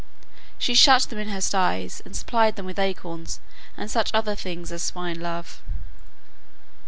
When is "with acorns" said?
2.65-3.39